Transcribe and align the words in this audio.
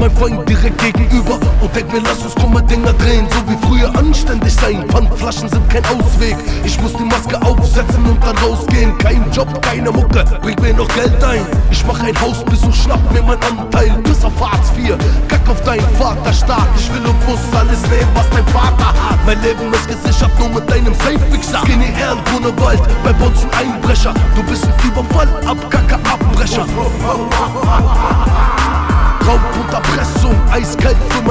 mein 0.00 0.10
Freund 0.16 0.48
direkt 0.48 0.78
gegenüber 0.78 1.38
und 1.60 1.76
denk 1.76 1.92
mir, 1.92 2.00
lass 2.00 2.22
uns 2.22 2.34
Dinger 2.70 2.92
drehen, 2.94 3.26
so 3.28 3.50
wie 3.50 3.66
früher 3.66 3.94
anständig 3.98 4.54
sein. 4.54 4.84
Pfandflaschen 4.88 5.48
sind 5.48 5.68
kein 5.68 5.84
Ausweg. 5.86 6.36
Ich 6.64 6.80
muss 6.80 6.92
die 6.94 7.04
Maske 7.04 7.40
aufsetzen 7.42 8.04
und 8.06 8.22
dann 8.24 8.36
rausgehen. 8.38 8.96
Kein 8.98 9.24
Job, 9.32 9.60
keine 9.60 9.90
Mucke, 9.90 10.24
bringt 10.40 10.62
mir 10.62 10.72
noch 10.72 10.88
Geld 10.94 11.22
ein. 11.22 11.44
Ich 11.70 11.84
mach 11.84 12.00
ein 12.00 12.18
Hausbesuch, 12.20 12.72
schnapp 12.72 13.00
mir 13.12 13.22
mein 13.22 13.38
Anteil. 13.42 13.90
Bis 14.04 14.24
auf 14.24 14.32
Hartz 14.40 14.70
IV, 14.78 14.96
kack 15.28 15.48
auf 15.48 15.60
deinen 15.62 15.88
Vater 15.98 16.32
stark. 16.32 16.68
Ich 16.76 16.92
will 16.94 17.04
und 17.04 17.28
muss 17.28 17.40
alles 17.58 17.82
nehmen, 17.82 18.08
was 18.14 18.30
dein 18.30 18.46
Vater 18.46 18.86
hat. 18.86 19.18
Mein 19.26 19.42
Leben 19.42 19.72
ist 19.72 19.88
gesichert 19.88 20.30
nur 20.38 20.48
mit 20.48 20.70
deinem 20.70 20.94
Safe-Fixer. 20.94 21.60
Skinny 21.64 21.92
Ehrengrunewald, 21.98 22.80
bei 23.02 23.12
Bonzen 23.14 23.50
Einbrecher. 23.58 24.14
Du 24.36 24.42
bist 24.44 24.64
ein 24.64 24.88
Überfall, 24.88 25.28
Abkacker, 25.44 25.98
Abbrecher. 26.04 26.66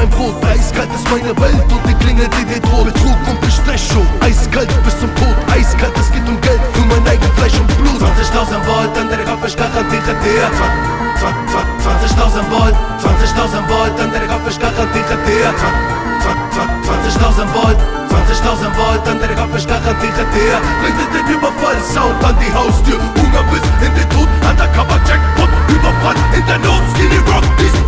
Mein 0.10 0.18
Brot. 0.18 0.36
Eiskalt 0.46 0.90
ist 0.94 1.10
meine 1.10 1.36
Welt 1.40 1.72
und 1.72 1.82
die 1.88 1.94
Klingel, 1.96 2.28
die 2.30 2.46
dir 2.46 2.60
droht. 2.62 2.86
Betrug 2.86 3.18
und 3.28 3.42
Bestechung, 3.42 4.08
eiskalt 4.22 4.70
bis 4.84 5.00
zum 5.00 5.14
Tod. 5.16 5.36
Eiskalt, 5.52 5.94
es 6.00 6.12
geht 6.12 6.28
um 6.28 6.40
Geld 6.42 6.62
für 6.74 6.86
mein 6.86 7.06
eigen 7.08 7.32
Fleisch 7.38 7.60
und 7.60 7.68
Blut. 7.78 8.02
20.000 8.02 8.66
Volt, 8.66 8.98
an 8.98 9.10
der 9.10 9.24
Kopf, 9.26 9.46
ich 9.46 9.56
garantiere 9.56 10.16
dir. 10.24 10.50
20.000 11.20 12.50
Volt, 12.50 12.76
20.000 13.02 13.70
Volt, 13.70 14.00
an 14.00 14.12
der 14.12 14.28
Kopf, 14.28 14.48
ich 14.50 14.60
garantiere 14.60 15.18
dir. 15.26 15.54
20.000 16.20 17.54
Volt, 17.54 17.80
20.000 18.10 18.78
Volt, 18.78 19.08
an 19.08 19.20
der 19.20 19.36
Kopf, 19.36 19.56
ich 19.58 19.68
garantiere 19.68 20.26
dir. 20.34 20.56
Bring 20.82 20.96
dir 20.98 21.10
den 21.14 21.28
Überfall, 21.36 21.78
Sound 21.84 22.24
an 22.24 22.36
die 22.40 22.54
Haustür. 22.54 23.00
Hunger 23.20 23.44
bis 23.52 23.64
in 23.86 23.94
den 23.94 24.10
Tod, 24.10 24.30
Undercover 24.48 25.00
Jackpot, 25.08 25.50
Überfall 25.70 26.16
in 26.36 26.46
der 26.46 26.60
Not, 26.60 26.84
Skinny 26.94 27.18
Rock, 27.28 27.44
Job. 27.60 27.79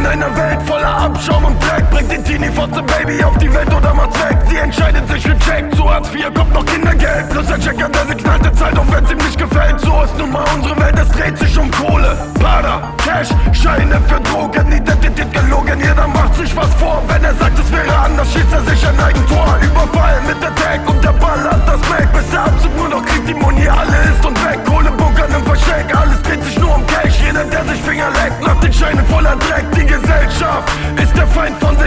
In 0.00 0.06
einer 0.06 0.34
Welt 0.34 0.62
voller 0.66 0.96
Abschaum 0.96 1.44
und 1.44 1.62
Dreck. 1.62 1.90
Bringt 1.90 2.10
den 2.10 2.24
Teenie 2.24 2.48
Fotze 2.48 2.82
Baby 2.82 3.22
auf 3.22 3.36
die 3.36 3.52
Welt 3.52 3.70
oder 3.70 3.92
macht's 3.92 4.18
weg. 4.24 4.38
Sie 4.48 4.56
entscheidet 4.56 5.06
sich 5.10 5.22
für 5.22 5.38
Check 5.40 5.74
Zu 5.76 5.92
Hartz 5.92 6.08
IV 6.14 6.32
kommt 6.32 6.54
noch 6.54 6.64
Kindergeld. 6.64 7.28
Plus 7.28 7.46
der 7.46 7.60
Checker, 7.60 7.90
der 7.90 8.06
sie 8.06 8.14
knallte 8.14 8.50
Zeit, 8.54 8.78
auch 8.78 8.90
wenn's 8.90 9.10
ihm 9.10 9.18
nicht 9.18 9.36
gefällt. 9.36 9.78
So 9.78 10.02
ist 10.02 10.16
nun 10.16 10.32
mal 10.32 10.44
unsere 10.54 10.74
Welt, 10.80 10.98
es 10.98 11.08
dreht 11.10 11.36
sich 11.36 11.58
um 11.58 11.70
Kohle 11.70 12.16
Pada, 12.40 12.94
Cash, 13.04 13.28
Scheine 13.52 14.00
für 14.08 14.20
Drogen. 14.20 14.72
Identität 14.72 15.30
gelogen, 15.34 15.78
jeder 15.78 16.08
macht 16.08 16.34
sich 16.34 16.56
was 16.56 16.72
vor 16.76 17.02
Wenn 17.06 17.22
er 17.22 17.34
sagt, 17.34 17.58
es 17.58 17.70
wäre 17.70 17.94
anders, 17.98 18.32
schießt 18.32 18.54
er 18.54 18.62
sich 18.62 18.88
ein 18.88 18.98
Eigentor. 18.98 19.58
Überfall 19.60 20.18
mit 20.26 20.42
der 20.42 20.59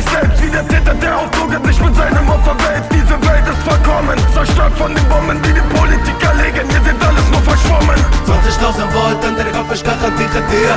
sich 0.04 0.12
selbst 0.12 0.42
Wie 0.42 0.50
der 0.50 0.68
Täter, 0.68 0.94
der 0.96 1.20
auf 1.20 1.32
Drogen 1.32 1.64
sich 1.66 1.80
mit 1.80 1.96
seinem 1.96 2.30
Opfer 2.30 2.56
wälzt 2.60 2.90
Diese 2.92 3.16
Welt 3.24 3.48
ist 3.48 3.64
vollkommen, 3.64 4.18
zerstört 4.34 4.74
von 4.78 4.94
den 4.94 5.08
Bomben, 5.08 5.42
die 5.44 5.54
die 5.54 5.66
Politiker 5.74 6.34
legen. 6.36 6.68
Hier 6.70 6.84
sind 6.84 7.00
alles 7.04 7.28
nur 7.32 7.42
verschwommen. 7.42 8.00
20.000 8.28 8.94
Volt, 8.94 9.24
an 9.26 9.36
der 9.36 9.52
Kopf, 9.52 9.72
ich 9.74 9.84
garantiere 9.84 10.42
dir 10.52 10.72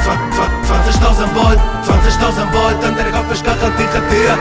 20.000 0.00 1.34
Volt, 1.34 1.60
20.000 1.84 2.52
Volt, 2.52 2.84
an 2.84 2.96
der 2.96 3.10
Kopf, 3.12 3.32
ich 3.32 3.42
garantiere 3.42 4.00
dir 4.10 4.32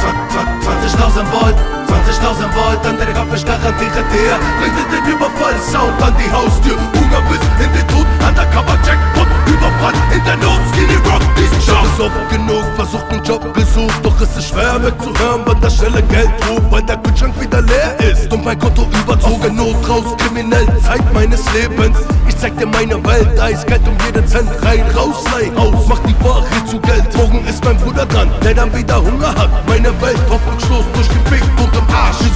20.000 0.00 1.26
Volt, 1.32 1.56
20.000 1.88 2.54
Volt, 2.54 2.86
an 2.86 2.96
der 2.98 3.12
Kopf, 3.14 3.34
ich 3.34 3.44
garantiere 3.44 4.02
dir 4.12 4.34
dir 4.74 4.86
den 4.90 5.04
Überfall, 5.12 5.56
Sound 5.60 6.00
an 6.02 6.14
die 6.18 6.30
Haustür. 6.30 6.76
Hunger 6.94 7.22
bis 7.28 7.40
in 7.64 7.72
den 7.72 7.86
Tod, 7.88 8.06
Undercover 8.26 8.78
Jackpot 8.86 9.28
Überfall 9.46 9.94
in 10.14 10.24
der 10.24 10.36
Not, 10.36 10.60
Skinny 10.72 10.96
Rock, 11.06 11.22
diesen 11.36 11.60
Job 11.66 11.84
ist 11.84 12.00
oft 12.00 12.30
genug, 12.30 12.64
versucht 12.76 13.10
einen 13.10 13.22
Job 13.22 13.43
gesucht 13.74 14.04
Doch 14.04 14.20
es 14.20 14.36
ist 14.36 14.48
schwer 14.48 14.82
wegzuhören, 14.82 15.42
wann 15.44 15.60
das 15.60 15.76
schnelle 15.76 16.02
Geld 16.02 16.30
ruft 16.48 16.70
Weil 16.70 16.82
der 16.82 16.96
Kühlschrank 16.98 17.34
wieder 17.40 17.60
leer 17.62 17.96
ist 18.00 18.32
und 18.32 18.44
mein 18.44 18.58
Konto 18.58 18.86
überzogen 19.02 19.56
Not 19.56 19.88
raus, 19.88 20.16
kriminell, 20.18 20.66
Zeit 20.80 21.12
meines 21.12 21.42
Lebens. 21.52 21.96
Ich 22.28 22.36
zeig 22.36 22.56
dir 22.58 22.66
meine 22.66 23.02
Welt, 23.04 23.40
eiskalt 23.40 23.82
um 23.86 23.96
jeden 24.06 24.26
Cent 24.26 24.48
rein, 24.62 24.84
raus, 24.96 25.24
leih 25.32 25.50
aus 25.56 25.86
Mach 25.88 26.00
die 26.00 26.24
Ware 26.24 26.44
zu 26.66 26.80
Geld, 26.80 27.16
morgen 27.16 27.44
ist 27.46 27.64
mein 27.64 27.76
Bruder 27.78 28.06
dran 28.06 28.30
Der 28.42 28.54
dann 28.54 28.74
wieder 28.74 28.96
Hunger 28.96 29.34
hat, 29.34 29.50
meine 29.68 29.90
Welt 30.00 30.18
und 30.30 30.40
im 30.40 30.54
Arsch 30.54 31.63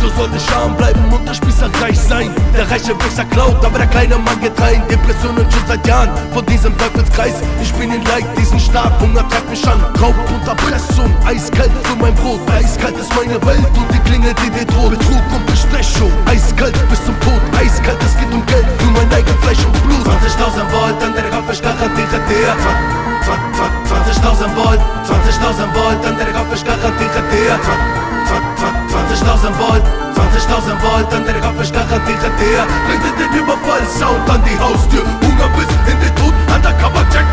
Wieso 0.00 0.14
soll 0.14 0.30
ich 0.36 0.48
arm 0.54 0.76
bleiben 0.76 1.02
und 1.10 1.26
der 1.26 1.34
Spießer 1.34 1.68
reich 1.82 1.98
sein? 1.98 2.30
Der 2.54 2.70
reiche 2.70 2.94
Wichser 3.02 3.24
klaut, 3.24 3.64
aber 3.64 3.78
der 3.78 3.88
kleine 3.88 4.16
Mann 4.16 4.40
geht 4.40 4.54
rein. 4.60 4.80
Depressionen 4.88 5.42
schon 5.50 5.66
seit 5.66 5.84
Jahren 5.88 6.10
von 6.32 6.46
diesem 6.46 6.76
Teufelskreis. 6.78 7.42
Ich 7.60 7.72
bin 7.74 7.90
in 7.90 8.04
Leid, 8.04 8.24
diesen 8.38 8.60
Staat, 8.60 8.94
Hunger 9.00 9.28
treibt 9.28 9.50
mich 9.50 9.66
an. 9.66 9.82
Raub 10.00 10.14
und 10.30 10.46
Erpressung, 10.46 11.10
eiskalt 11.26 11.72
für 11.82 11.96
mein 11.96 12.14
Brot. 12.14 12.38
Eiskalt 12.54 12.96
ist 12.96 13.12
meine 13.16 13.42
Welt 13.42 13.66
und 13.74 13.90
die 13.90 13.98
Klingel, 14.06 14.32
die 14.38 14.50
dir 14.50 14.66
droht. 14.66 14.90
Betrug 14.90 15.24
und 15.34 15.44
Bestechung, 15.46 16.12
eiskalt 16.30 16.78
bis 16.88 17.04
zum 17.04 17.18
Tod. 17.18 17.42
Eiskalt, 17.58 17.98
es 18.06 18.14
geht 18.14 18.32
um 18.32 18.46
Geld 18.46 18.66
für 18.78 18.90
mein 18.94 19.10
eigen 19.10 19.34
Fleisch 19.42 19.66
und 19.66 19.74
Blut. 19.82 20.06
20.000 20.06 20.62
Volt, 20.78 21.02
an 21.02 21.14
der 21.14 21.26
Kopf, 21.26 21.50
ich 21.50 21.60
garantiere 21.60 22.22
dir 22.30 22.54
20.000 24.14 24.54
Volt, 24.54 24.80
20.000 25.02 25.74
Volt, 25.74 26.06
an 26.06 26.16
der 26.16 26.30
Kopf, 26.30 26.54
ich 26.54 26.64
garantiere 26.64 27.22
dir 27.34 27.97
20.000 29.18 29.58
Volt, 29.58 29.82
20.000 30.14 30.80
Volt 30.80 31.12
an 31.12 31.24
der 31.24 31.40
Kopf, 31.40 31.60
ich 31.60 31.72
die 31.72 32.30
dir. 32.38 32.66
Bringt 32.86 33.18
den 33.18 33.42
Überfall, 33.42 33.84
Sound 33.98 34.30
an 34.30 34.42
die 34.44 34.58
Haustür. 34.58 35.02
Hunger 35.02 35.48
bis 35.56 35.68
in 35.92 35.98
den 36.00 36.14
Tod, 36.14 36.34
undercover 36.54 37.04
der 37.10 37.27